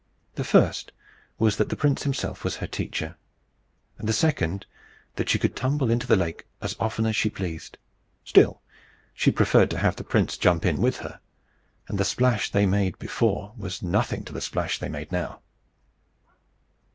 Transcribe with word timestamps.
The 0.33 0.43
first 0.43 0.91
was, 1.37 1.57
that 1.57 1.69
the 1.69 1.75
prince 1.75 2.01
himself 2.01 2.43
was 2.43 2.55
her 2.55 2.65
teacher; 2.65 3.17
and 3.99 4.09
the 4.09 4.13
second, 4.13 4.65
that 5.15 5.29
she 5.29 5.37
could 5.37 5.55
tumble 5.55 5.91
into 5.91 6.07
the 6.07 6.15
lake 6.15 6.47
as 6.59 6.75
often 6.79 7.05
as 7.05 7.15
she 7.15 7.29
pleased. 7.29 7.77
Still, 8.25 8.63
she 9.13 9.29
preferred 9.29 9.69
to 9.69 9.77
have 9.77 9.95
the 9.97 10.03
prince 10.03 10.37
jump 10.37 10.65
in 10.65 10.81
with 10.81 10.97
her; 11.05 11.19
and 11.87 11.99
the 11.99 12.03
splash 12.03 12.49
they 12.49 12.65
made 12.65 12.97
before 12.97 13.53
was 13.55 13.83
nothing 13.83 14.23
to 14.23 14.33
the 14.33 14.41
splash 14.41 14.79
they 14.79 14.89
made 14.89 15.11
now. 15.11 15.39